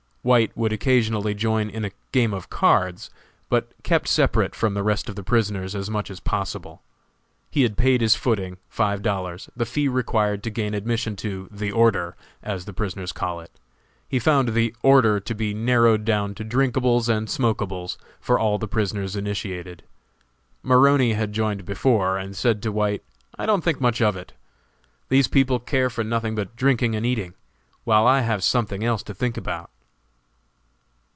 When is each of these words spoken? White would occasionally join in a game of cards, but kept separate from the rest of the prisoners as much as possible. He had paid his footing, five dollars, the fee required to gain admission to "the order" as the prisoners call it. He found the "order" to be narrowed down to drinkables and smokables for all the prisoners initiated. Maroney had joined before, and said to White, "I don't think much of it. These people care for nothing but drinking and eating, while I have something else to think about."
White 0.23 0.55
would 0.55 0.71
occasionally 0.71 1.33
join 1.33 1.67
in 1.71 1.83
a 1.83 1.89
game 2.11 2.31
of 2.31 2.47
cards, 2.47 3.09
but 3.49 3.73
kept 3.81 4.07
separate 4.07 4.53
from 4.53 4.75
the 4.75 4.83
rest 4.83 5.09
of 5.09 5.15
the 5.15 5.23
prisoners 5.23 5.73
as 5.73 5.89
much 5.89 6.11
as 6.11 6.19
possible. 6.19 6.83
He 7.49 7.63
had 7.63 7.75
paid 7.75 8.01
his 8.01 8.13
footing, 8.13 8.57
five 8.69 9.01
dollars, 9.01 9.49
the 9.57 9.65
fee 9.65 9.87
required 9.87 10.43
to 10.43 10.51
gain 10.51 10.75
admission 10.75 11.15
to 11.15 11.47
"the 11.49 11.71
order" 11.71 12.15
as 12.43 12.65
the 12.65 12.71
prisoners 12.71 13.11
call 13.11 13.39
it. 13.39 13.49
He 14.07 14.19
found 14.19 14.49
the 14.49 14.75
"order" 14.83 15.19
to 15.19 15.33
be 15.33 15.55
narrowed 15.55 16.05
down 16.05 16.35
to 16.35 16.45
drinkables 16.45 17.09
and 17.09 17.27
smokables 17.27 17.97
for 18.19 18.37
all 18.37 18.59
the 18.59 18.67
prisoners 18.67 19.15
initiated. 19.15 19.81
Maroney 20.61 21.13
had 21.13 21.33
joined 21.33 21.65
before, 21.65 22.19
and 22.19 22.35
said 22.35 22.61
to 22.61 22.71
White, 22.71 23.01
"I 23.39 23.47
don't 23.47 23.63
think 23.63 23.81
much 23.81 24.03
of 24.03 24.15
it. 24.15 24.33
These 25.09 25.27
people 25.29 25.57
care 25.57 25.89
for 25.89 26.03
nothing 26.03 26.35
but 26.35 26.55
drinking 26.55 26.95
and 26.95 27.07
eating, 27.07 27.33
while 27.85 28.05
I 28.05 28.21
have 28.21 28.43
something 28.43 28.83
else 28.83 29.01
to 29.09 29.15
think 29.15 29.35
about." 29.35 29.71